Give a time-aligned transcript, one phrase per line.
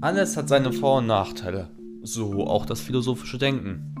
[0.00, 1.70] Alles hat seine Vor- und Nachteile,
[2.02, 3.94] so auch das philosophische Denken.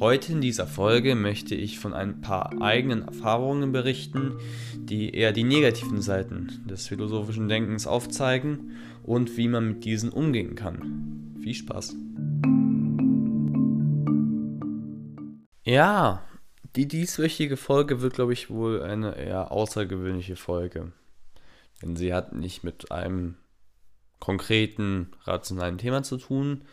[0.00, 4.32] Heute in dieser Folge möchte ich von ein paar eigenen Erfahrungen berichten,
[4.76, 8.72] die eher die negativen Seiten des philosophischen Denkens aufzeigen
[9.04, 11.36] und wie man mit diesen umgehen kann.
[11.40, 11.94] Viel Spaß!
[15.62, 16.24] Ja,
[16.76, 20.92] die dieswöchige Folge wird, glaube ich, wohl eine eher außergewöhnliche Folge.
[21.82, 23.36] Denn sie hat nicht mit einem
[24.20, 26.64] konkreten, rationalen Thema zu tun,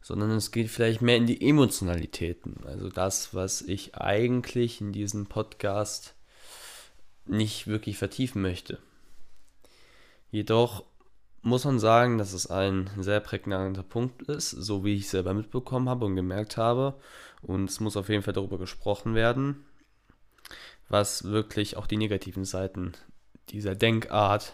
[0.00, 2.64] sondern es geht vielleicht mehr in die Emotionalitäten.
[2.66, 6.14] Also das, was ich eigentlich in diesem Podcast
[7.26, 8.78] nicht wirklich vertiefen möchte.
[10.30, 10.84] Jedoch
[11.42, 15.88] muss man sagen, dass es ein sehr prägnanter Punkt ist, so wie ich selber mitbekommen
[15.88, 16.94] habe und gemerkt habe.
[17.42, 19.64] Und es muss auf jeden Fall darüber gesprochen werden,
[20.88, 22.92] was wirklich auch die negativen Seiten
[23.50, 24.52] dieser Denkart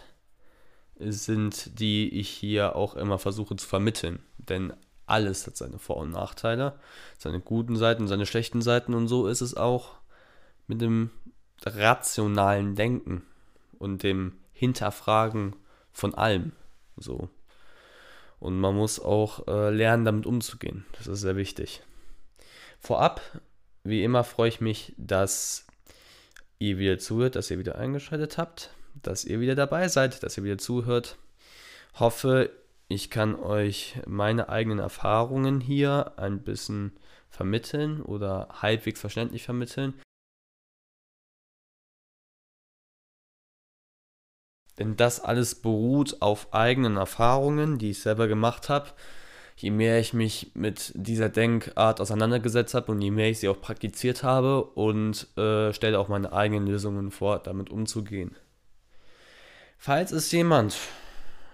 [0.97, 4.19] sind, die ich hier auch immer versuche zu vermitteln.
[4.37, 4.73] Denn
[5.07, 6.79] alles hat seine Vor- und Nachteile,
[7.17, 9.93] seine guten Seiten, seine schlechten Seiten und so ist es auch
[10.67, 11.11] mit dem
[11.63, 13.23] rationalen Denken
[13.77, 15.55] und dem Hinterfragen
[15.91, 16.53] von allem.
[16.97, 17.29] So.
[18.39, 20.85] Und man muss auch äh, lernen, damit umzugehen.
[20.97, 21.81] Das ist sehr wichtig.
[22.79, 23.21] Vorab,
[23.83, 25.65] wie immer, freue ich mich, dass
[26.59, 28.71] ihr wieder zuhört, dass ihr wieder eingeschaltet habt
[29.01, 31.17] dass ihr wieder dabei seid, dass ihr wieder zuhört.
[31.95, 32.51] Hoffe,
[32.87, 36.93] ich kann euch meine eigenen Erfahrungen hier ein bisschen
[37.29, 39.93] vermitteln oder halbwegs verständlich vermitteln.
[44.79, 48.89] Denn das alles beruht auf eigenen Erfahrungen, die ich selber gemacht habe.
[49.55, 53.61] Je mehr ich mich mit dieser Denkart auseinandergesetzt habe und je mehr ich sie auch
[53.61, 58.35] praktiziert habe und äh, stelle auch meine eigenen Lösungen vor, damit umzugehen.
[59.77, 60.77] Falls es jemand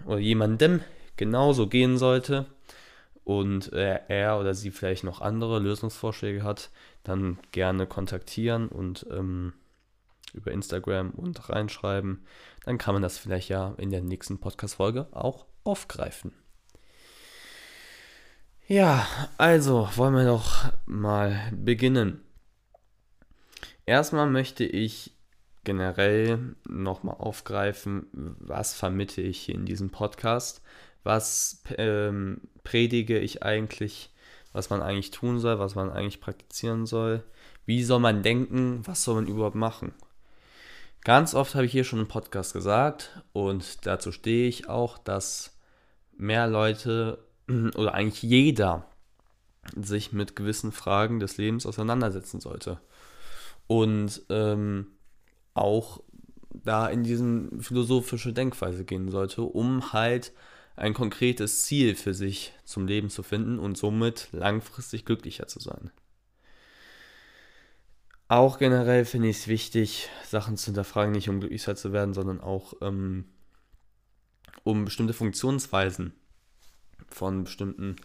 [0.06, 0.82] oder jemandem
[1.16, 2.48] genauso gehen sollte
[3.24, 6.72] und äh, er oder sie vielleicht noch andere Lösungsvorschläge hat,
[7.04, 9.54] dann gerne kontaktieren und ähm,
[10.34, 12.26] über Instagram und reinschreiben.
[12.66, 16.34] Dann kann man das vielleicht ja in der nächsten Podcast-Folge auch aufgreifen.
[18.68, 19.06] Ja,
[19.38, 22.24] also wollen wir doch mal beginnen.
[23.86, 25.18] Erstmal möchte ich
[25.64, 28.08] generell nochmal aufgreifen,
[28.40, 30.62] was vermittle ich hier in diesem Podcast,
[31.04, 34.12] was ähm, predige ich eigentlich,
[34.54, 37.24] was man eigentlich tun soll, was man eigentlich praktizieren soll,
[37.66, 39.94] wie soll man denken, was soll man überhaupt machen.
[41.04, 45.58] Ganz oft habe ich hier schon im Podcast gesagt und dazu stehe ich auch, dass
[46.16, 47.26] mehr Leute
[47.76, 48.86] oder eigentlich jeder
[49.76, 52.80] sich mit gewissen Fragen des Lebens auseinandersetzen sollte.
[53.68, 54.88] Und ähm,
[55.54, 56.02] auch
[56.52, 60.34] da in diese philosophische Denkweise gehen sollte, um halt
[60.76, 65.92] ein konkretes Ziel für sich zum Leben zu finden und somit langfristig glücklicher zu sein.
[68.32, 72.40] Auch generell finde ich es wichtig, Sachen zu hinterfragen, nicht um glücklicher zu werden, sondern
[72.40, 73.26] auch ähm,
[74.64, 76.14] um bestimmte Funktionsweisen
[77.10, 77.98] von bestimmten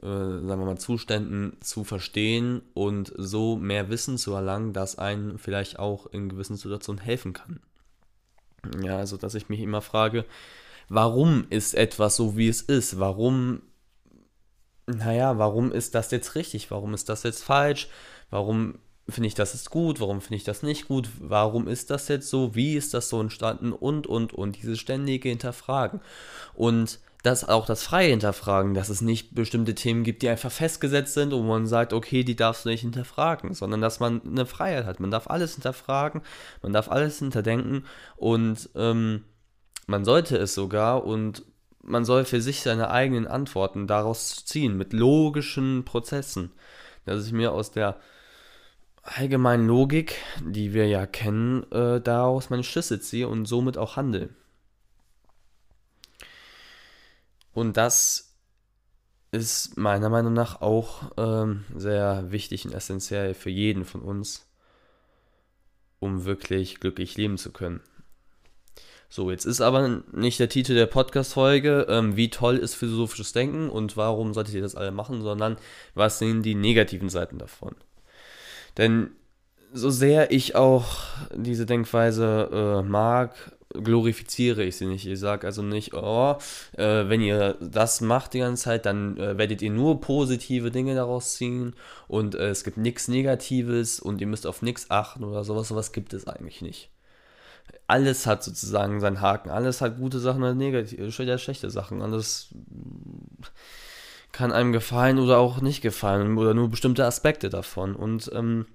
[0.00, 5.38] äh, sagen wir mal, Zuständen zu verstehen und so mehr Wissen zu erlangen, das einen
[5.38, 7.58] vielleicht auch in gewissen Situationen helfen kann.
[8.80, 10.24] Ja, also dass ich mich immer frage,
[10.88, 13.00] warum ist etwas so, wie es ist?
[13.00, 13.62] Warum,
[14.86, 16.70] naja, warum ist das jetzt richtig?
[16.70, 17.88] Warum ist das jetzt falsch?
[18.30, 20.00] Warum finde ich das jetzt gut?
[20.00, 21.08] Warum finde ich das nicht gut?
[21.18, 22.54] Warum ist das jetzt so?
[22.54, 23.72] Wie ist das so entstanden?
[23.72, 24.60] Und, und, und.
[24.62, 26.00] Dieses ständige Hinterfragen.
[26.54, 31.14] Und dass auch das freie Hinterfragen, dass es nicht bestimmte Themen gibt, die einfach festgesetzt
[31.14, 34.86] sind und man sagt, okay, die darfst du nicht hinterfragen, sondern dass man eine Freiheit
[34.86, 35.00] hat.
[35.00, 36.22] Man darf alles hinterfragen,
[36.62, 37.84] man darf alles hinterdenken
[38.16, 39.24] und ähm,
[39.86, 41.42] man sollte es sogar und
[41.82, 46.52] man soll für sich seine eigenen Antworten daraus ziehen, mit logischen Prozessen.
[47.04, 47.98] Dass ich mir aus der
[49.16, 54.30] allgemeinen Logik, die wir ja kennen, äh, daraus meine Schlüsse ziehe und somit auch handle.
[57.52, 58.34] Und das
[59.30, 64.46] ist meiner Meinung nach auch ähm, sehr wichtig und essentiell für jeden von uns,
[65.98, 67.80] um wirklich glücklich leben zu können.
[69.10, 73.70] So, jetzt ist aber nicht der Titel der Podcast-Folge, ähm, wie toll ist philosophisches Denken
[73.70, 75.56] und warum solltet ihr das alle machen, sondern
[75.94, 77.74] was sind die negativen Seiten davon.
[78.78, 79.10] Denn
[79.72, 80.86] so sehr ich auch
[81.34, 83.34] diese Denkweise äh, mag,
[83.70, 85.06] glorifiziere ich sie nicht.
[85.06, 86.36] Ich sage also nicht, oh,
[86.76, 90.94] äh, wenn ihr das macht die ganze Zeit, dann äh, werdet ihr nur positive Dinge
[90.94, 91.74] daraus ziehen
[92.06, 95.68] und äh, es gibt nichts Negatives und ihr müsst auf nichts achten oder sowas.
[95.68, 96.90] Sowas gibt es eigentlich nicht.
[97.86, 99.50] alles hat sozusagen seinen Haken.
[99.50, 102.00] Alles hat gute Sachen und negative, schlechte Sachen.
[102.00, 102.54] Alles
[104.38, 107.96] kann einem gefallen oder auch nicht gefallen oder nur bestimmte Aspekte davon.
[107.96, 108.66] Und ähm,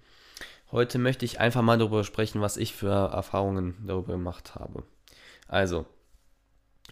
[0.73, 4.83] heute möchte ich einfach mal darüber sprechen, was ich für Erfahrungen darüber gemacht habe.
[5.47, 5.85] Also,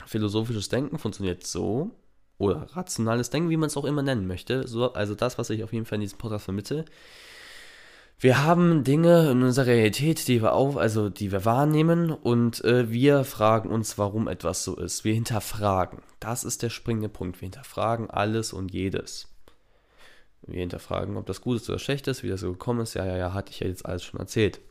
[0.05, 1.91] philosophisches Denken funktioniert so,
[2.37, 4.65] oder rationales Denken, wie man es auch immer nennen möchte.
[4.69, 6.85] So, also das, was ich auf jeden Fall in diesem Podcast vermittle.
[8.21, 12.91] Wir haben Dinge in unserer Realität, die wir auf, also die wir wahrnehmen und äh,
[12.91, 15.03] wir fragen uns, warum etwas so ist.
[15.03, 16.03] Wir hinterfragen.
[16.19, 17.41] Das ist der springende Punkt.
[17.41, 19.27] Wir hinterfragen alles und jedes.
[20.43, 22.93] Wir hinterfragen, ob das gut ist oder schlecht ist, wie das so gekommen ist.
[22.93, 24.61] Ja, ja, ja, hatte ich ja jetzt alles schon erzählt.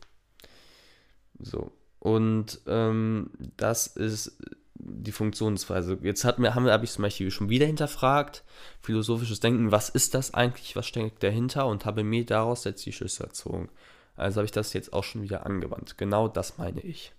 [1.37, 1.73] So.
[1.99, 4.37] Und ähm, das ist
[4.83, 5.97] die Funktionsweise.
[6.01, 8.43] Jetzt hat mir, haben habe ich zum Beispiel schon wieder hinterfragt,
[8.81, 12.91] philosophisches Denken, was ist das eigentlich, was steckt dahinter und habe mir daraus jetzt die
[12.91, 13.69] Schlüsse erzogen.
[14.15, 15.97] Also habe ich das jetzt auch schon wieder angewandt.
[15.97, 17.13] Genau das meine ich.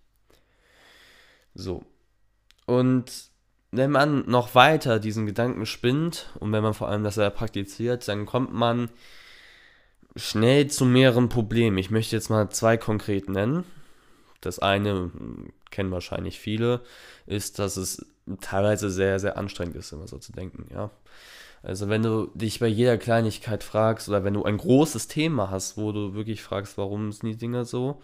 [1.54, 1.84] So.
[2.66, 3.30] Und
[3.70, 8.26] wenn man noch weiter diesen Gedanken spinnt und wenn man vor allem das praktiziert, dann
[8.26, 8.90] kommt man
[10.14, 11.78] schnell zu mehreren Problemen.
[11.78, 13.64] Ich möchte jetzt mal zwei konkret nennen.
[14.42, 15.10] Das eine
[15.70, 16.82] kennen wahrscheinlich viele,
[17.26, 18.04] ist, dass es
[18.40, 20.90] teilweise sehr, sehr anstrengend ist, immer so zu denken, ja.
[21.62, 25.76] Also wenn du dich bei jeder Kleinigkeit fragst oder wenn du ein großes Thema hast,
[25.76, 28.02] wo du wirklich fragst, warum sind die Dinge so,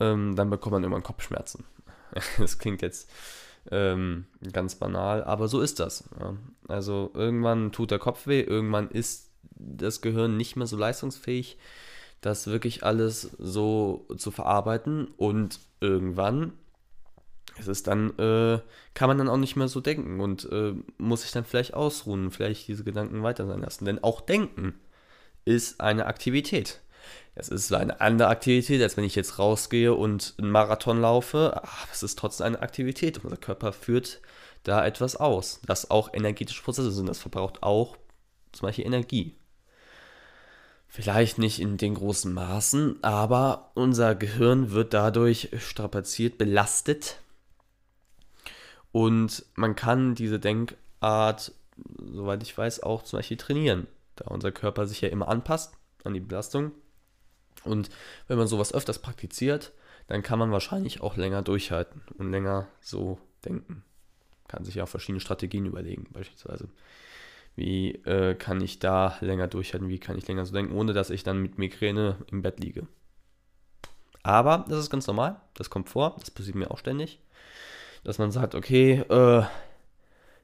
[0.00, 1.64] ähm, dann bekommt man irgendwann Kopfschmerzen.
[2.38, 3.10] das klingt jetzt
[3.70, 6.08] ähm, ganz banal, aber so ist das.
[6.18, 6.36] Ja.
[6.66, 11.58] Also irgendwann tut der Kopf weh, irgendwann ist das Gehirn nicht mehr so leistungsfähig,
[12.20, 16.52] das wirklich alles so zu verarbeiten und irgendwann
[17.66, 18.60] es dann, äh,
[18.94, 22.30] kann man dann auch nicht mehr so denken und äh, muss sich dann vielleicht ausruhen,
[22.30, 23.84] vielleicht diese Gedanken weiter sein lassen.
[23.84, 24.74] Denn auch Denken
[25.44, 26.80] ist eine Aktivität.
[27.34, 31.56] Es ist eine andere Aktivität, als wenn ich jetzt rausgehe und einen Marathon laufe.
[31.56, 33.24] Aber es ist trotzdem eine Aktivität.
[33.24, 34.20] Unser Körper führt
[34.64, 37.08] da etwas aus, das auch energetische Prozesse sind.
[37.08, 37.96] Das verbraucht auch
[38.52, 39.37] zum Beispiel Energie.
[40.88, 47.20] Vielleicht nicht in den großen Maßen, aber unser Gehirn wird dadurch strapaziert, belastet
[48.92, 51.52] und man kann diese Denkart,
[51.98, 53.86] soweit ich weiß, auch zum Beispiel trainieren,
[54.16, 55.74] da unser Körper sich ja immer anpasst
[56.04, 56.72] an die Belastung.
[57.64, 57.90] Und
[58.28, 59.72] wenn man sowas öfters praktiziert,
[60.06, 63.84] dann kann man wahrscheinlich auch länger durchhalten und länger so denken.
[64.48, 66.68] Kann sich ja auch verschiedene Strategien überlegen, beispielsweise.
[67.58, 69.88] Wie äh, kann ich da länger durchhalten?
[69.88, 72.86] Wie kann ich länger so denken, ohne dass ich dann mit Migräne im Bett liege?
[74.22, 77.20] Aber das ist ganz normal, das kommt vor, das passiert mir auch ständig
[78.04, 79.42] dass man sagt, okay, äh,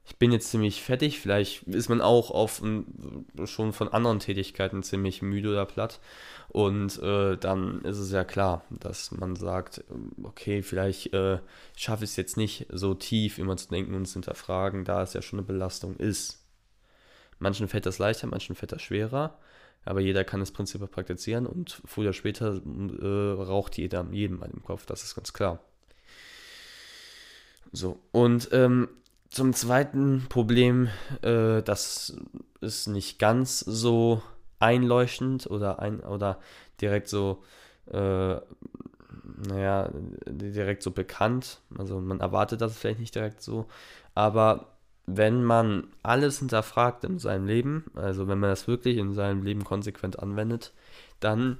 [0.07, 2.61] ich bin jetzt ziemlich fertig, vielleicht ist man auch auf
[3.45, 5.99] schon von anderen Tätigkeiten ziemlich müde oder platt.
[6.49, 9.83] Und äh, dann ist es ja klar, dass man sagt,
[10.21, 11.39] okay, vielleicht äh,
[11.75, 15.13] schaffe ich es jetzt nicht so tief immer zu denken und zu hinterfragen, da es
[15.13, 16.44] ja schon eine Belastung ist.
[17.39, 19.37] Manchen fällt das leichter, manchen fällt das schwerer,
[19.83, 24.51] aber jeder kann das Prinzip praktizieren und früher oder später äh, raucht jeder jedem an
[24.51, 25.59] dem Kopf, das ist ganz klar.
[27.71, 28.87] So, und ähm,
[29.29, 30.87] zum zweiten Problem,
[31.21, 32.17] äh, das
[32.61, 34.21] ist nicht ganz so
[34.59, 36.39] einleuchtend oder, ein, oder
[36.79, 37.43] direkt so,
[37.91, 38.37] äh,
[39.47, 39.89] naja,
[40.25, 41.59] direkt so bekannt.
[41.77, 43.67] Also man erwartet das vielleicht nicht direkt so.
[44.13, 44.74] Aber
[45.07, 49.63] wenn man alles hinterfragt in seinem Leben, also wenn man das wirklich in seinem Leben
[49.63, 50.73] konsequent anwendet,
[51.19, 51.57] dann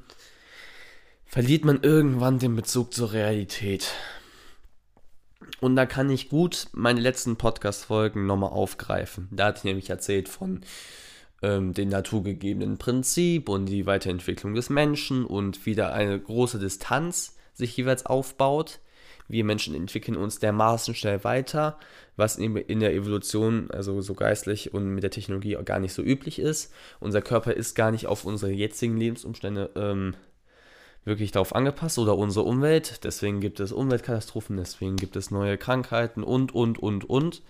[1.25, 3.93] verliert man irgendwann den Bezug zur Realität.
[5.59, 9.27] Und da kann ich gut meine letzten Podcast-Folgen nochmal aufgreifen.
[9.31, 10.61] Da hatte ich nämlich erzählt von
[11.41, 17.75] ähm, dem naturgegebenen Prinzip und die Weiterentwicklung des Menschen und wieder eine große Distanz sich
[17.77, 18.79] jeweils aufbaut.
[19.27, 21.79] Wir Menschen entwickeln uns dermaßen schnell weiter,
[22.15, 26.03] was in der Evolution, also so geistlich und mit der Technologie auch gar nicht so
[26.03, 26.72] üblich ist.
[27.00, 30.15] Unser Körper ist gar nicht auf unsere jetzigen Lebensumstände ähm,
[31.05, 33.03] wirklich darauf angepasst oder unsere Umwelt.
[33.03, 37.41] Deswegen gibt es Umweltkatastrophen, deswegen gibt es neue Krankheiten und, und, und, und.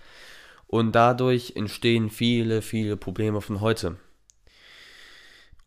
[0.68, 3.96] Und dadurch entstehen viele, viele Probleme von heute.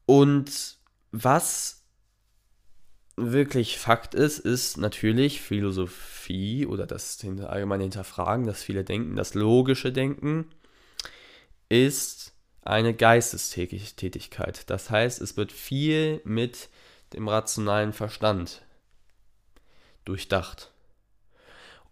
[0.05, 0.77] Und
[1.11, 1.78] was
[3.19, 9.91] wirklich Fakt ist, ist natürlich Philosophie oder das allgemeine Hinterfragen, das viele Denken, das logische
[9.91, 10.45] Denken
[11.69, 12.33] ist
[12.63, 14.69] eine Geistestätigkeit.
[14.69, 16.69] Das heißt, es wird viel mit
[17.13, 18.61] dem rationalen Verstand
[20.05, 20.71] durchdacht.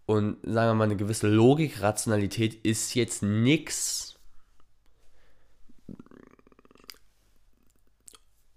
[0.06, 4.07] Und sagen wir mal, eine gewisse Logik, Rationalität ist jetzt nichts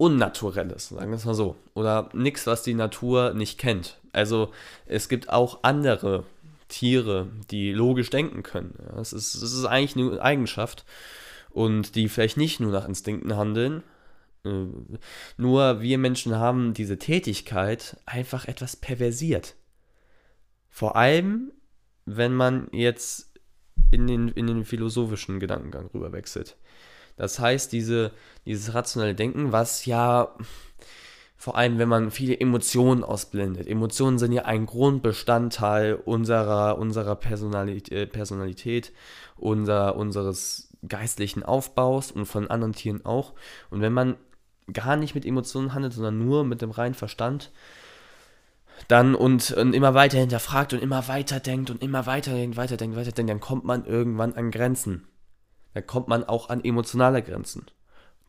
[0.02, 1.56] Unnaturelles, sagen wir es mal so.
[1.76, 4.00] Oder nichts, was die Natur nicht kennt.
[4.14, 4.50] Also
[4.88, 6.24] es gibt auch andere
[6.70, 8.74] Tiere, die logisch denken können.
[9.00, 10.86] Es, ist, es ist eigentlich eine Eigenschaft
[11.52, 13.84] und die vielleicht nicht nur nach Instinkten handeln.
[14.44, 14.66] Äh,
[15.38, 19.54] nur wir Menschen haben diese Tätigkeit einfach etwas perversiert.
[20.72, 21.52] Vor allem,
[22.08, 23.32] wenn man jetzt
[23.92, 26.58] in den, in den philosophischen Gedankengang rüberwechselt.
[27.22, 28.14] Das heißt, diese,
[28.48, 30.34] dieses rationale Denken, was ja
[31.38, 33.68] vor allem, wenn man viele Emotionen ausblendet.
[33.68, 38.92] Emotionen sind ja ein Grundbestandteil unserer, unserer Personalität, äh, Personalität
[39.38, 43.34] unser, unseres geistlichen Aufbaus und von anderen Tieren auch.
[43.70, 44.16] Und wenn man
[44.74, 47.52] gar nicht mit Emotionen handelt, sondern nur mit dem reinen Verstand,
[48.88, 52.78] dann und, und immer weiter hinterfragt und immer weiter denkt und immer weiter denkt, weiter
[52.78, 55.06] denkt, weiter denkt, dann kommt man irgendwann an Grenzen.
[55.74, 57.66] Dann kommt man auch an emotionale Grenzen.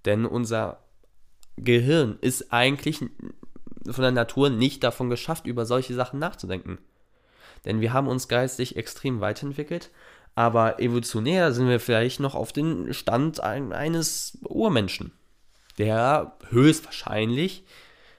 [0.04, 0.78] Denn unser
[1.56, 6.78] Gehirn ist eigentlich von der Natur nicht davon geschafft, über solche Sachen nachzudenken.
[7.64, 9.90] Denn wir haben uns geistig extrem weiterentwickelt,
[10.34, 15.12] aber evolutionär sind wir vielleicht noch auf den Stand eines Urmenschen,
[15.78, 17.64] der höchstwahrscheinlich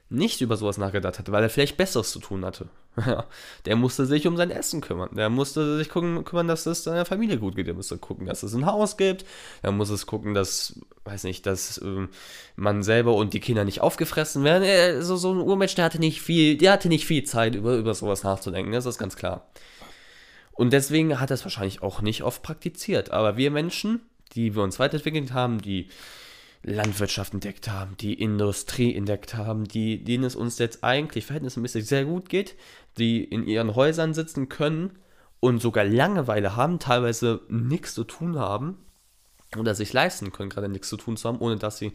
[0.09, 2.69] nicht über sowas nachgedacht hatte, weil er vielleicht Besseres zu tun hatte.
[3.65, 5.09] der musste sich um sein Essen kümmern.
[5.15, 7.67] Der musste sich gucken, kümmern, dass es seiner Familie gut geht.
[7.67, 9.25] Der musste gucken, dass es ein Haus gibt.
[9.61, 12.07] Er muss es gucken, dass, weiß nicht, dass äh,
[12.55, 14.63] man selber und die Kinder nicht aufgefressen werden.
[14.63, 17.75] Er, so, so ein Urmensch, der hatte nicht viel, der hatte nicht viel Zeit, über,
[17.75, 18.71] über sowas nachzudenken.
[18.71, 19.47] Das ist ganz klar.
[20.51, 23.11] Und deswegen hat er es wahrscheinlich auch nicht oft praktiziert.
[23.11, 24.01] Aber wir Menschen,
[24.35, 25.89] die wir uns weiterentwickelt haben, die
[26.63, 32.05] Landwirtschaft entdeckt haben, die Industrie entdeckt haben, die, denen es uns jetzt eigentlich verhältnismäßig sehr
[32.05, 32.55] gut geht,
[32.97, 34.97] die in ihren Häusern sitzen können
[35.39, 38.77] und sogar Langeweile haben, teilweise nichts zu tun haben
[39.57, 41.91] oder sich leisten können, gerade nichts zu tun zu haben, ohne dass sie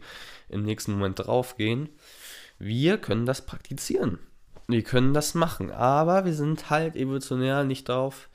[0.49, 1.89] im nächsten Moment draufgehen.
[2.59, 4.19] Wir können das praktizieren.
[4.67, 8.29] Wir können das machen, aber wir sind halt evolutionär nicht darauf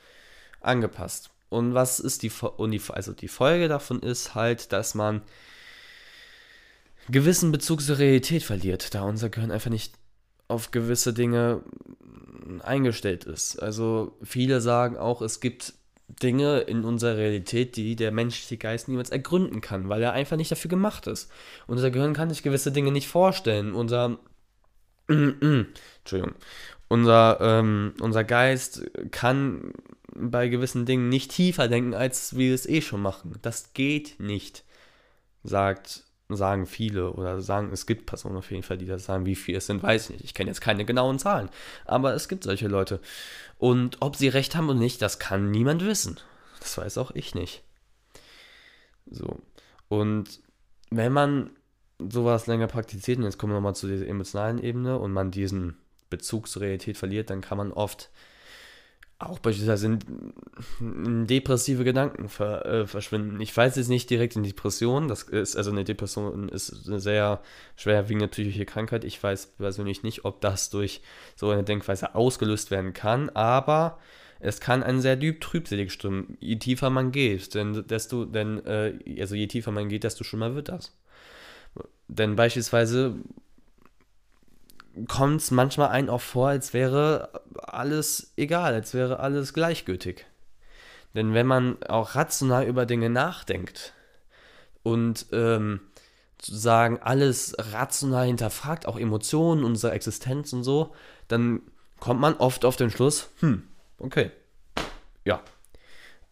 [0.60, 1.30] angepasst.
[1.48, 2.32] Und was ist die,
[2.88, 5.22] also die Folge davon ist halt, dass man
[7.08, 9.94] gewissen Bezug zur Realität verliert, da unser Gehirn einfach nicht
[10.48, 11.62] auf gewisse Dinge
[12.62, 13.56] eingestellt ist.
[13.62, 15.74] Also viele sagen auch, es gibt
[16.08, 20.50] Dinge in unserer Realität, die der menschliche Geist niemals ergründen kann, weil er einfach nicht
[20.50, 21.30] dafür gemacht ist.
[21.66, 23.74] Unser Gehirn kann sich gewisse Dinge nicht vorstellen.
[23.74, 24.18] Unser
[25.08, 26.34] Entschuldigung.
[26.88, 29.72] Unser, ähm, unser Geist kann
[30.14, 33.38] bei gewissen Dingen nicht tiefer denken, als wir es eh schon machen.
[33.42, 34.64] Das geht nicht,
[35.42, 39.34] sagt sagen viele oder sagen, es gibt Personen auf jeden Fall, die das sagen, wie
[39.34, 40.24] viel es sind, weiß ich nicht.
[40.24, 41.50] Ich kenne jetzt keine genauen Zahlen,
[41.84, 43.00] aber es gibt solche Leute.
[43.58, 46.18] Und ob sie recht haben oder nicht, das kann niemand wissen.
[46.60, 47.62] Das weiß auch ich nicht.
[49.10, 49.38] So.
[49.88, 50.40] Und
[50.90, 51.50] wenn man
[51.98, 55.76] sowas länger praktiziert, und jetzt kommen wir nochmal zu dieser emotionalen Ebene und man diesen
[56.10, 58.10] Bezug zur Realität verliert, dann kann man oft
[59.18, 59.98] auch beispielsweise in,
[60.80, 63.40] in depressive Gedanken ver, äh, verschwinden.
[63.40, 67.40] Ich weiß jetzt nicht direkt in Depression, das ist also eine Depression ist eine sehr
[67.76, 69.04] schwerwiegende psychische Krankheit.
[69.04, 71.00] Ich weiß persönlich nicht, ob das durch
[71.36, 73.98] so eine Denkweise ausgelöst werden kann, aber
[74.40, 79.34] es kann ein sehr trübselig stimmen, je tiefer man geht, denn desto, denn, äh, also
[79.34, 80.92] je tiefer man geht, desto schlimmer wird das.
[82.08, 83.14] Denn beispielsweise
[85.08, 90.26] kommt es manchmal einem auch vor, als wäre alles egal, als wäre alles gleichgültig.
[91.14, 93.94] Denn wenn man auch rational über Dinge nachdenkt
[94.82, 95.80] und ähm,
[96.40, 100.94] sozusagen alles rational hinterfragt, auch Emotionen, unsere Existenz und so,
[101.28, 101.62] dann
[102.00, 103.62] kommt man oft auf den Schluss, hm,
[103.98, 104.30] okay,
[105.24, 105.40] ja,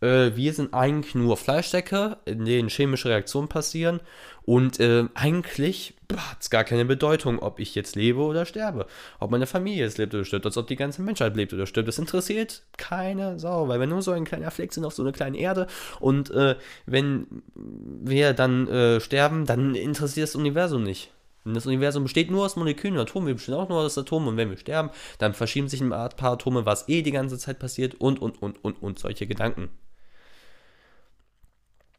[0.03, 4.01] äh, wir sind eigentlich nur Fleischsäcke, in denen chemische Reaktionen passieren
[4.45, 8.87] und äh, eigentlich hat es gar keine Bedeutung, ob ich jetzt lebe oder sterbe,
[9.21, 11.89] ob meine Familie jetzt lebt oder stirbt, als ob die ganze Menschheit lebt oder stirbt.
[11.89, 15.13] Das interessiert keine Sau, weil wir nur so ein kleiner Fleck sind auf so einer
[15.13, 15.69] kleinen Erde
[16.01, 16.57] und äh,
[16.87, 21.11] wenn wir dann äh, sterben, dann interessiert das Universum nicht.
[21.45, 24.37] Das Universum besteht nur aus Molekülen und Atomen, wir bestehen auch nur aus Atomen und
[24.37, 27.97] wenn wir sterben, dann verschieben sich ein paar Atome, was eh die ganze Zeit passiert
[28.01, 29.69] und, und, und, und, und solche Gedanken.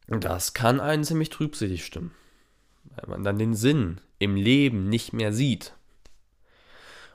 [0.07, 2.11] Das kann einen ziemlich trübselig stimmen,
[2.95, 5.73] weil man dann den Sinn im Leben nicht mehr sieht.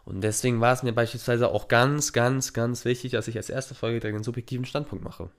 [0.04, 3.74] Und deswegen war es mir beispielsweise auch ganz, ganz, ganz wichtig, dass ich als erste
[3.74, 5.30] Folge den subjektiven Standpunkt mache.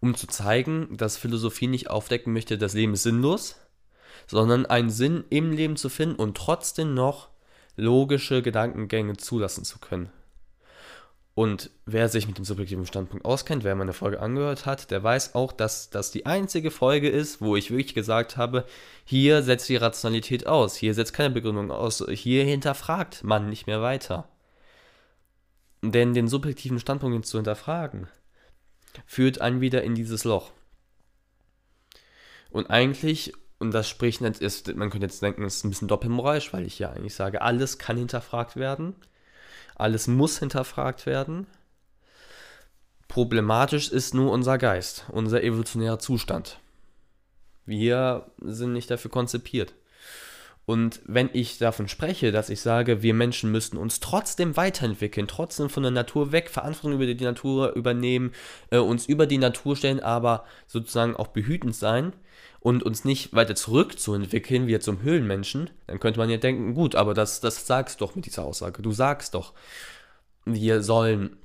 [0.00, 3.56] Um zu zeigen, dass Philosophie nicht aufdecken möchte, das Leben ist sinnlos,
[4.26, 7.30] sondern einen Sinn im Leben zu finden und trotzdem noch
[7.76, 10.10] logische Gedankengänge zulassen zu können.
[11.34, 15.34] Und wer sich mit dem subjektiven Standpunkt auskennt, wer meine Folge angehört hat, der weiß
[15.34, 18.66] auch, dass das die einzige Folge ist, wo ich wirklich gesagt habe,
[19.04, 23.80] hier setzt die Rationalität aus, hier setzt keine Begründung aus, hier hinterfragt man nicht mehr
[23.80, 24.28] weiter.
[25.80, 28.08] Denn den subjektiven Standpunkt zu hinterfragen,
[29.06, 30.52] führt einen wieder in dieses Loch.
[32.50, 35.88] Und eigentlich, und das spricht nicht, ist, man könnte jetzt denken, es ist ein bisschen
[35.88, 38.94] doppelmoralisch, weil ich ja eigentlich sage, alles kann hinterfragt werden
[39.74, 41.46] alles muss hinterfragt werden.
[43.08, 46.58] Problematisch ist nur unser Geist, unser evolutionärer Zustand.
[47.66, 49.74] Wir sind nicht dafür konzipiert.
[50.64, 55.68] Und wenn ich davon spreche, dass ich sage, wir Menschen müssten uns trotzdem weiterentwickeln, trotzdem
[55.68, 58.32] von der Natur weg, Verantwortung über die Natur übernehmen,
[58.70, 62.12] äh, uns über die Natur stellen, aber sozusagen auch behütend sein
[62.60, 67.12] und uns nicht weiter zurückzuentwickeln, wie zum Höhlenmenschen, dann könnte man ja denken, gut, aber
[67.12, 68.82] das, das sagst doch mit dieser Aussage.
[68.82, 69.54] Du sagst doch,
[70.44, 71.36] wir sollen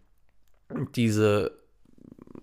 [0.95, 1.56] diese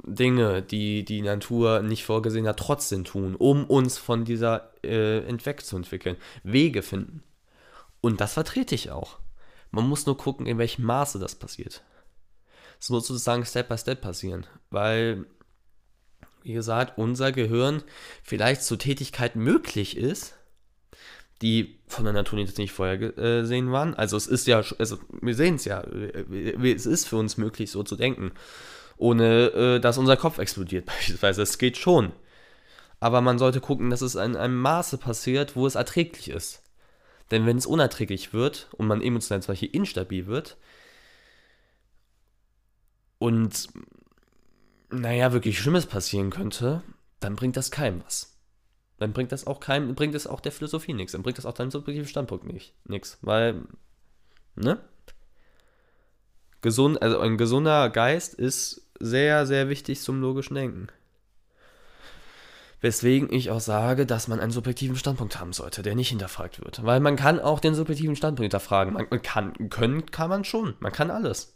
[0.07, 6.17] Dinge, die die Natur nicht vorgesehen hat, trotzdem tun, um uns von dieser äh, entwegzuentwickeln,
[6.43, 7.23] Wege finden.
[8.01, 9.19] Und das vertrete ich auch.
[9.71, 11.83] Man muss nur gucken, in welchem Maße das passiert.
[12.81, 15.27] Es muss sozusagen Step by Step passieren, weil,
[16.43, 17.83] wie gesagt, unser Gehirn
[18.23, 20.35] vielleicht zu Tätigkeiten möglich ist,
[21.41, 23.95] die von der Natur nicht vorhergesehen waren.
[23.95, 27.83] Also es ist ja, also wir sehen es ja, es ist für uns möglich, so
[27.83, 28.33] zu denken
[28.97, 31.43] ohne äh, dass unser Kopf explodiert beispielsweise.
[31.43, 32.13] Es geht schon.
[33.01, 36.63] Aber man sollte gucken, dass es in einem Maße passiert, wo es erträglich ist.
[37.31, 40.57] Denn wenn es unerträglich wird und man emotional zum Beispiel instabil wird
[43.19, 43.69] und
[44.91, 46.83] naja, wirklich Schlimmes passieren könnte,
[47.21, 48.39] dann bringt das keinem was.
[48.99, 51.13] Dann bringt das auch keinem, bringt es auch der Philosophie nichts.
[51.13, 53.19] Dann bringt das auch deinem subjektiven Standpunkt nicht, nichts.
[53.23, 53.63] Weil,
[54.55, 54.81] ne?
[56.61, 60.89] Gesund, also ein gesunder Geist ist sehr, sehr wichtig zum logischen Denken.
[62.81, 66.85] Weswegen ich auch sage, dass man einen subjektiven Standpunkt haben sollte, der nicht hinterfragt wird.
[66.85, 68.93] Weil man kann auch den subjektiven Standpunkt hinterfragen.
[68.93, 70.75] Man kann, können kann man schon.
[70.81, 71.55] Man kann alles.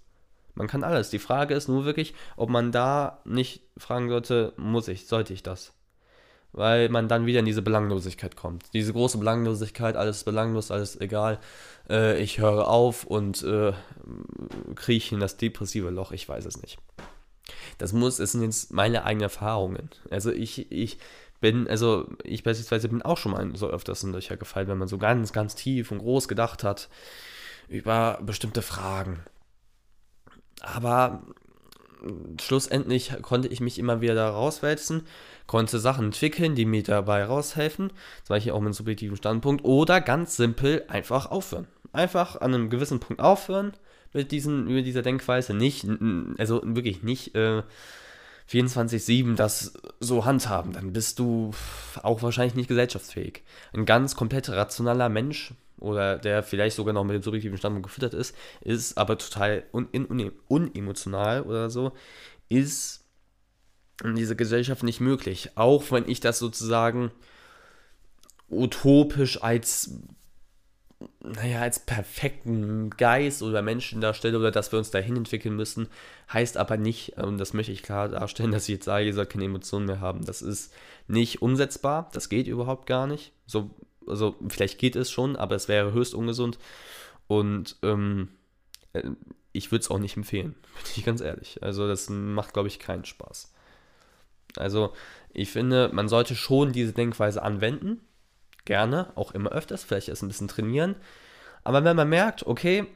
[0.55, 1.11] Man kann alles.
[1.11, 5.43] Die Frage ist nur wirklich, ob man da nicht fragen sollte, muss ich, sollte ich
[5.43, 5.75] das?
[6.53, 8.65] Weil man dann wieder in diese Belanglosigkeit kommt.
[8.73, 11.41] Diese große Belanglosigkeit, alles belanglos, alles egal.
[11.91, 13.75] Äh, ich höre auf und äh,
[14.75, 16.79] krieche in das depressive Loch, ich weiß es nicht.
[17.79, 19.91] Das muss, es sind jetzt meine eigenen Erfahrungen.
[20.11, 20.99] Also ich, ich
[21.41, 24.89] bin, also ich beispielsweise bin auch schon mal so öfters in Löcher gefallen, wenn man
[24.89, 26.89] so ganz, ganz tief und groß gedacht hat
[27.69, 29.21] über bestimmte Fragen.
[30.61, 31.23] Aber
[32.41, 35.07] schlussendlich konnte ich mich immer wieder da rauswälzen,
[35.47, 37.91] konnte Sachen entwickeln, die mir dabei raushelfen,
[38.25, 41.67] zum Beispiel auch mit einem subjektiven Standpunkt, oder ganz simpel einfach aufhören.
[41.93, 43.73] Einfach an einem gewissen Punkt aufhören
[44.13, 45.55] mit, diesen, mit dieser Denkweise.
[45.55, 45.87] Nicht,
[46.39, 47.63] also wirklich nicht äh,
[48.51, 50.73] 24-7 das so handhaben.
[50.73, 51.53] Dann bist du
[52.03, 53.43] auch wahrscheinlich nicht gesellschaftsfähig.
[53.73, 58.15] Ein ganz komplett rationaler Mensch oder der vielleicht sogar noch mit dem subjektiven Standpunkt gefüttert
[58.15, 61.93] ist, ist aber total un un unemotional oder so,
[62.49, 63.05] ist
[64.03, 65.51] in dieser Gesellschaft nicht möglich.
[65.55, 67.11] Auch wenn ich das sozusagen
[68.51, 69.93] utopisch als
[71.21, 75.89] naja, als perfekten Geist oder Menschen darstelle oder dass wir uns dahin entwickeln müssen,
[76.33, 79.31] heißt aber nicht, und das möchte ich klar darstellen, dass ich jetzt sage, ihr sollt
[79.31, 80.25] keine Emotionen mehr haben.
[80.25, 80.73] Das ist
[81.07, 83.33] nicht umsetzbar, das geht überhaupt gar nicht.
[83.47, 83.71] So,
[84.07, 86.59] also vielleicht geht es schon, aber es wäre höchst ungesund
[87.27, 88.29] und ähm,
[88.93, 89.03] äh,
[89.53, 91.63] ich würde es auch nicht empfehlen, bin ich ganz ehrlich.
[91.63, 93.53] Also das macht, glaube ich, keinen Spaß.
[94.57, 94.93] Also
[95.33, 98.01] ich finde, man sollte schon diese Denkweise anwenden,
[98.69, 100.95] gerne, auch immer öfters, vielleicht erst ein bisschen trainieren.
[101.65, 102.87] Aber wenn man merkt, okay,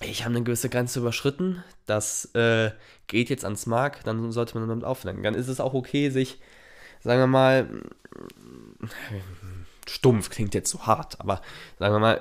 [0.00, 2.72] ich habe eine gewisse Grenze überschritten, das äh,
[3.06, 5.22] geht jetzt ans Mark, dann sollte man damit aufhören.
[5.22, 6.40] Dann ist es auch okay, sich,
[7.00, 7.68] sagen wir mal,
[9.88, 11.40] stumpf klingt jetzt so hart, aber
[11.78, 12.20] sagen wir mal,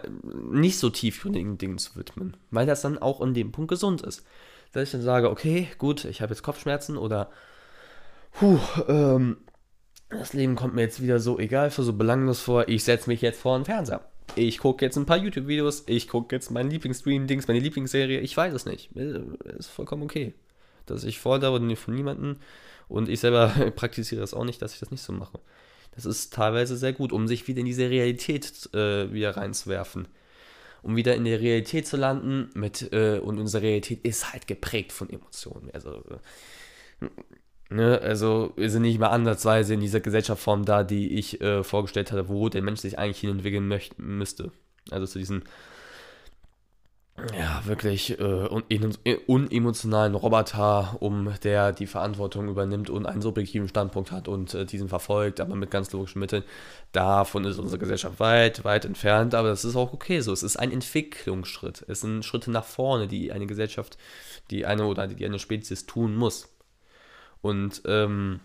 [0.51, 4.23] nicht so tiefgründigen Dingen zu widmen, weil das dann auch in dem Punkt gesund ist.
[4.71, 7.31] Dass ich dann sage, okay, gut, ich habe jetzt Kopfschmerzen oder,
[8.33, 9.37] puh, ähm,
[10.11, 12.67] das Leben kommt mir jetzt wieder so egal für so belanglos vor.
[12.67, 14.01] Ich setze mich jetzt vor den Fernseher.
[14.35, 15.83] Ich gucke jetzt ein paar YouTube-Videos.
[15.87, 18.19] Ich gucke jetzt mein Lieblingsstream-Dings, meine Lieblingsserie.
[18.19, 18.95] Ich weiß es nicht.
[18.95, 20.33] Ist vollkommen okay.
[20.85, 22.37] Dass ich fordere von niemandem
[22.87, 25.39] und ich selber praktiziere das auch nicht, dass ich das nicht so mache.
[25.95, 30.07] Das ist teilweise sehr gut, um sich wieder in diese Realität äh, wieder reinzuwerfen.
[30.81, 34.91] Um wieder in der Realität zu landen mit, äh, und unsere Realität ist halt geprägt
[34.91, 35.69] von Emotionen.
[35.73, 36.03] Also
[37.01, 37.07] äh,
[37.71, 42.11] Ne, also wir sind nicht mal ansatzweise in dieser Gesellschaftsform da, die ich äh, vorgestellt
[42.11, 44.51] hatte, wo der Mensch sich eigentlich hin entwickeln möchte, müsste.
[44.89, 45.43] Also zu diesen
[47.37, 54.27] ja, wirklich äh, unemotionalen Roboter, um der die Verantwortung übernimmt und einen subjektiven Standpunkt hat
[54.27, 56.43] und äh, diesen verfolgt, aber mit ganz logischen Mitteln.
[56.91, 60.33] Davon ist unsere Gesellschaft weit, weit entfernt, aber das ist auch okay so.
[60.33, 61.85] Es ist ein Entwicklungsschritt.
[61.87, 63.97] Es sind Schritte nach vorne, die eine Gesellschaft,
[64.49, 66.49] die eine oder die eine Spezies tun muss.
[67.41, 68.39] Und ähm,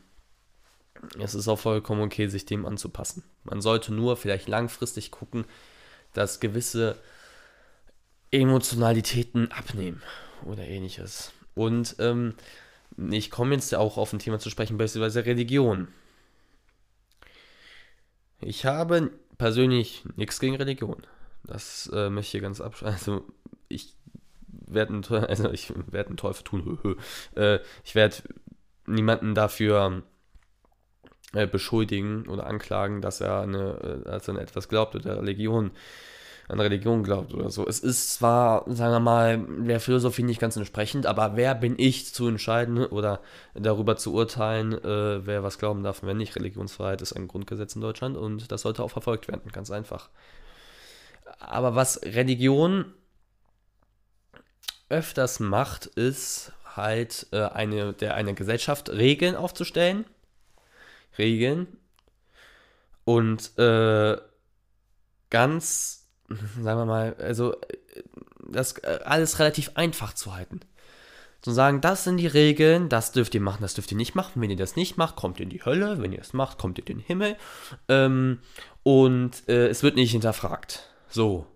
[1.18, 3.22] es ist auch vollkommen okay, sich dem anzupassen.
[3.44, 5.44] Man sollte nur vielleicht langfristig gucken,
[6.12, 6.96] dass gewisse
[8.30, 10.02] Emotionalitäten abnehmen
[10.44, 11.32] oder ähnliches.
[11.54, 12.34] Und ähm,
[13.10, 15.88] ich komme jetzt auch auf ein Thema zu sprechen, beispielsweise Religion.
[18.40, 21.06] Ich habe persönlich nichts gegen Religion.
[21.44, 22.94] Das äh, möchte ich hier ganz abschließen.
[22.94, 23.24] Also
[23.68, 23.94] ich
[24.48, 26.98] werde einen, also ich werde einen Teufel tun.
[27.36, 28.16] äh, ich werde
[28.86, 30.02] niemanden dafür
[31.32, 35.72] äh, beschuldigen oder anklagen, dass er, eine, äh, dass an etwas glaubt oder Religion
[36.48, 37.66] an Religion glaubt oder so.
[37.66, 42.14] Es ist zwar, sagen wir mal, der Philosophie nicht ganz entsprechend, aber wer bin ich
[42.14, 43.20] zu entscheiden oder
[43.54, 46.36] darüber zu urteilen, äh, wer was glauben darf und wer nicht?
[46.36, 50.08] Religionsfreiheit ist ein Grundgesetz in Deutschland und das sollte auch verfolgt werden, ganz einfach.
[51.40, 52.94] Aber was Religion
[54.88, 60.04] öfters macht, ist halt äh, eine, der eine Gesellschaft Regeln aufzustellen.
[61.18, 61.66] Regeln.
[63.04, 64.16] Und äh,
[65.30, 67.54] ganz sagen wir mal, also
[68.48, 70.60] das äh, alles relativ einfach zu halten.
[71.42, 74.42] Zu sagen, das sind die Regeln, das dürft ihr machen, das dürft ihr nicht machen.
[74.42, 76.02] Wenn ihr das nicht macht, kommt ihr in die Hölle.
[76.02, 77.36] Wenn ihr das macht, kommt ihr in den Himmel.
[77.88, 78.40] Ähm,
[78.82, 80.88] und äh, es wird nicht hinterfragt.
[81.08, 81.46] So.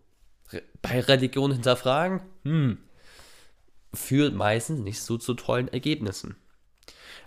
[0.82, 2.78] Bei Religion hinterfragen, hm,
[3.92, 6.36] führt meistens nicht so zu tollen Ergebnissen.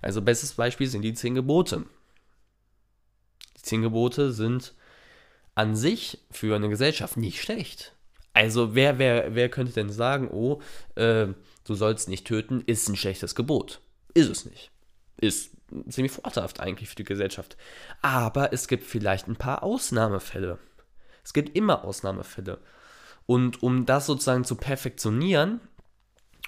[0.02, 1.86] Also bestes Beispiel sind die zehn Gebote.
[3.58, 4.73] Die zehn Gebote sind
[5.56, 7.95] an sich für eine Gesellschaft nicht schlecht.
[8.34, 10.62] Also wer, wer, wer könnte denn sagen, oh,
[10.95, 11.28] äh,
[11.63, 13.80] du sollst nicht töten, ist ein schlechtes Gebot.
[14.13, 14.71] Ist es nicht.
[15.17, 15.52] Ist
[15.88, 17.58] ziemlich vorteilhaft eigentlich für die Gesellschaft.
[18.02, 20.58] Aber es gibt vielleicht ein paar Ausnahmefälle.
[21.23, 22.60] Es gibt immer Ausnahmefälle.
[23.26, 25.62] Und um das sozusagen zu perfektionieren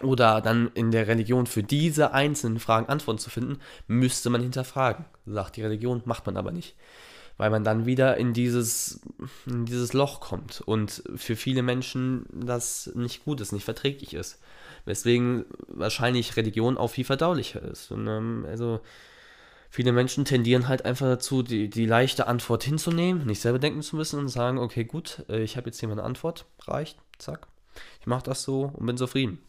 [0.01, 5.05] oder dann in der Religion für diese einzelnen Fragen Antworten zu finden, müsste man hinterfragen.
[5.25, 6.75] Sagt die Religion, macht man aber nicht
[7.37, 9.01] weil man dann wieder in dieses,
[9.45, 14.39] in dieses Loch kommt und für viele Menschen das nicht gut ist, nicht verträglich ist.
[14.85, 17.91] Weswegen wahrscheinlich Religion auch viel verdaulicher ist.
[17.91, 18.79] Und, ähm, also
[19.69, 23.95] viele Menschen tendieren halt einfach dazu, die, die leichte Antwort hinzunehmen, nicht selber denken zu
[23.95, 27.47] müssen und sagen, okay, gut, äh, ich habe jetzt hier meine Antwort, reicht, zack,
[27.99, 29.39] ich mache das so und bin zufrieden.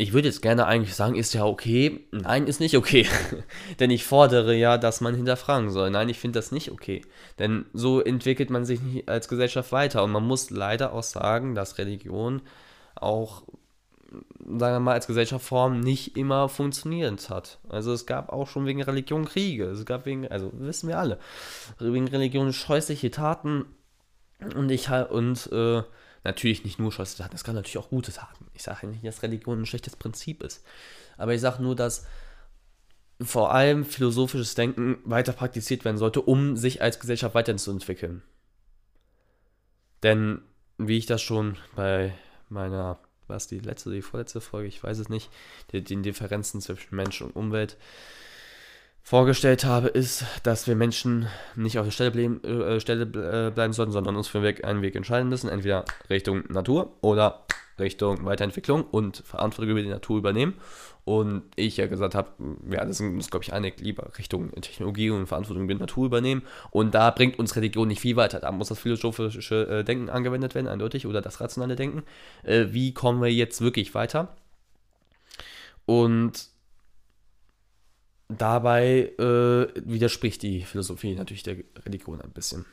[0.00, 2.06] Ich würde jetzt gerne eigentlich sagen, ist ja okay.
[2.10, 3.06] Nein, ist nicht okay.
[3.80, 5.90] Denn ich fordere ja, dass man hinterfragen soll.
[5.90, 7.02] Nein, ich finde das nicht okay.
[7.38, 10.02] Denn so entwickelt man sich nicht als Gesellschaft weiter.
[10.02, 12.40] Und man muss leider auch sagen, dass Religion
[12.94, 13.42] auch,
[14.38, 17.58] sagen wir mal, als Gesellschaftsform nicht immer funktioniert hat.
[17.68, 19.66] Also es gab auch schon wegen Religion Kriege.
[19.66, 21.18] Es gab wegen, also wissen wir alle,
[21.78, 23.66] wegen Religion scheußliche Taten.
[24.56, 25.82] Und ich halt, und äh,
[26.22, 28.46] Natürlich nicht nur schlechte Taten, es kann natürlich auch gute Taten.
[28.52, 30.64] Ich sage nicht, dass Religion ein schlechtes Prinzip ist.
[31.16, 32.06] Aber ich sage nur, dass
[33.22, 38.22] vor allem philosophisches Denken weiter praktiziert werden sollte, um sich als Gesellschaft weiterzuentwickeln.
[40.02, 40.42] Denn,
[40.78, 42.14] wie ich das schon bei
[42.48, 45.30] meiner, was die letzte, die vorletzte Folge, ich weiß es nicht,
[45.72, 47.76] den Differenzen zwischen Mensch und Umwelt
[49.02, 53.72] vorgestellt habe, ist, dass wir Menschen nicht auf der Stelle, bleiben, äh, Stelle äh, bleiben
[53.72, 57.44] sollten, sondern uns für einen Weg, einen Weg entscheiden müssen, entweder Richtung Natur oder
[57.78, 60.54] Richtung Weiterentwicklung und Verantwortung über die Natur übernehmen.
[61.04, 62.28] Und ich ja gesagt habe,
[62.70, 66.42] ja, das ist, glaube ich, einig, lieber Richtung Technologie und Verantwortung über die Natur übernehmen.
[66.70, 68.38] Und da bringt uns Religion nicht viel weiter.
[68.38, 72.04] Da muss das philosophische äh, Denken angewendet werden, eindeutig, oder das rationale Denken.
[72.44, 74.28] Äh, wie kommen wir jetzt wirklich weiter?
[75.86, 76.50] Und
[78.38, 82.64] dabei äh, widerspricht die Philosophie natürlich der Religion ein bisschen.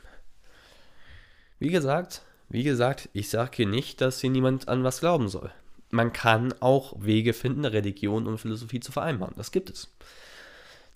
[1.59, 5.51] Wie gesagt, wie gesagt, ich sage hier nicht, dass hier niemand an was glauben soll.
[5.89, 9.33] Man kann auch Wege finden, Religion und Philosophie zu vereinbaren.
[9.37, 9.89] Das gibt es.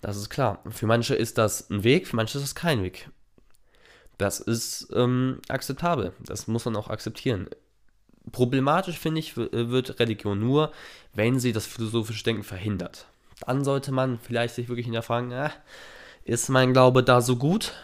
[0.00, 0.62] Das ist klar.
[0.70, 3.08] Für manche ist das ein Weg, für manche ist es kein Weg.
[4.18, 6.12] Das ist ähm, akzeptabel.
[6.20, 7.48] Das muss man auch akzeptieren.
[8.30, 10.72] Problematisch, finde ich, wird Religion nur,
[11.12, 13.06] wenn sie das philosophische Denken verhindert
[13.46, 15.50] dann sollte man vielleicht sich wirklich hinterfragen, äh,
[16.24, 17.74] ist mein Glaube da so gut?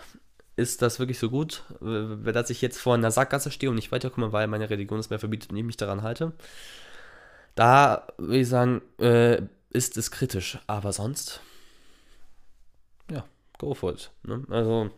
[0.57, 4.33] Ist das wirklich so gut, dass ich jetzt vor einer Sackgasse stehe und nicht weiterkomme,
[4.33, 6.33] weil meine Religion es mir verbietet und ich mich daran halte?
[7.55, 10.59] Da würde ich sagen, äh, ist es kritisch.
[10.67, 11.41] Aber sonst,
[13.11, 13.25] ja,
[13.59, 14.11] go for it.
[14.25, 14.45] Ne?
[14.51, 14.91] Also,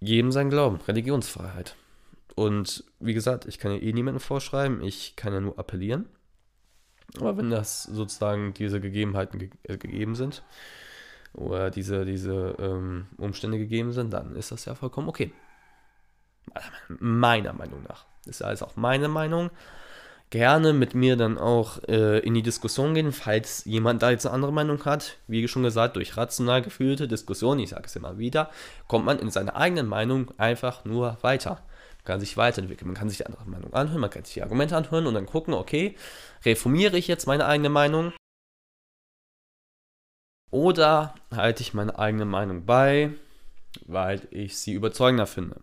[0.00, 1.76] jedem sein Glauben, Religionsfreiheit.
[2.34, 6.08] Und wie gesagt, ich kann ja eh niemandem vorschreiben, ich kann ja nur appellieren.
[7.16, 10.42] Aber wenn das sozusagen diese Gegebenheiten ge äh, gegeben sind
[11.32, 15.32] oder diese, diese ähm, Umstände gegeben sind, dann ist das ja vollkommen okay.
[16.88, 18.06] Meiner Meinung nach.
[18.26, 19.50] Ist alles auch meine Meinung.
[20.30, 24.34] Gerne mit mir dann auch äh, in die Diskussion gehen, falls jemand da jetzt eine
[24.34, 25.16] andere Meinung hat.
[25.26, 28.50] Wie schon gesagt, durch rational gefühlte Diskussion, ich sage es immer wieder,
[28.88, 31.62] kommt man in seiner eigenen Meinung einfach nur weiter.
[32.08, 34.42] Man kann sich weiterentwickeln, man kann sich die andere Meinung anhören, man kann sich die
[34.42, 35.94] Argumente anhören und dann gucken, okay,
[36.44, 38.12] reformiere ich jetzt meine eigene Meinung
[40.50, 43.10] oder halte ich meine eigene Meinung bei,
[43.86, 45.60] weil ich sie überzeugender finde.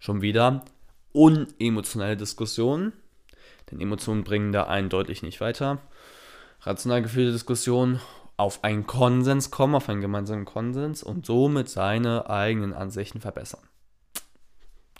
[0.00, 0.64] Schon wieder
[1.12, 2.92] unemotionale Diskussionen
[3.70, 5.78] denn Emotionen bringen da einen deutlich nicht weiter.
[6.62, 8.00] Rational geführte Diskussion
[8.36, 13.62] auf einen Konsens kommen, auf einen gemeinsamen Konsens und somit seine eigenen Ansichten verbessern.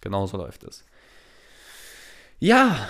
[0.05, 0.85] Genauso läuft es.
[2.39, 2.89] Ja,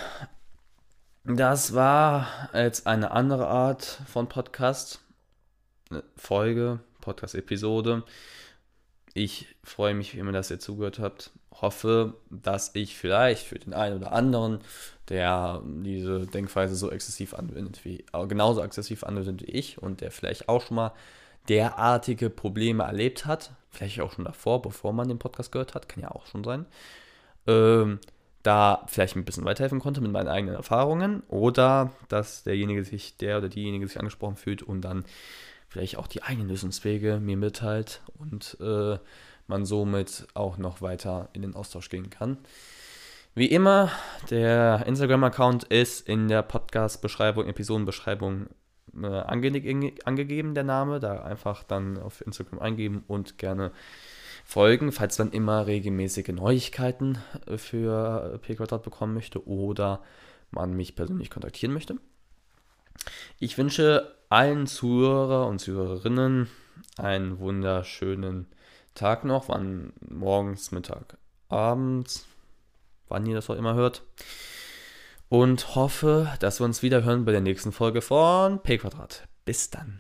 [1.23, 5.01] das war jetzt eine andere Art von Podcast,
[6.17, 8.03] Folge, Podcast-Episode.
[9.15, 11.31] Ich freue mich, wie immer, dass ihr zugehört habt.
[11.53, 14.59] Hoffe, dass ich vielleicht für den einen oder anderen
[15.09, 20.11] der diese Denkweise so exzessiv anwendet wie, äh, genauso exzessiv anwendet wie ich und der
[20.11, 20.93] vielleicht auch schon mal
[21.49, 26.03] derartige Probleme erlebt hat, vielleicht auch schon davor, bevor man den Podcast gehört hat, kann
[26.03, 26.67] ja auch schon sein,
[27.47, 27.99] ähm,
[28.43, 33.39] da vielleicht ein bisschen weiterhelfen konnte mit meinen eigenen Erfahrungen oder dass derjenige sich, der
[33.39, 35.05] oder diejenige sich angesprochen fühlt und dann
[35.69, 38.99] vielleicht auch die eigenen Lösungswege mir mitteilt und äh,
[39.47, 42.39] man somit auch noch weiter in den Austausch gehen kann.
[43.35, 43.91] Wie immer,
[44.31, 48.47] der Instagram-Account ist in der Podcast-Beschreibung, Episodenbeschreibung
[49.03, 51.01] äh, ange angegeben, der Name.
[51.01, 53.73] Da einfach dann auf Instagram eingeben und gerne
[54.45, 60.03] folgen, falls man immer regelmäßige Neuigkeiten äh, für p bekommen möchte oder
[60.51, 61.97] man mich persönlich kontaktieren möchte.
[63.41, 66.49] Ich wünsche allen Zuhörer und Zuhörerinnen
[66.97, 68.47] einen wunderschönen
[68.95, 72.27] Tag noch, wann morgens, Mittag, abends,
[73.09, 74.03] wann ihr das auch immer hört.
[75.29, 79.27] Und hoffe, dass wir uns wieder hören bei der nächsten Folge von P Quadrat.
[79.45, 79.93] Bis dann.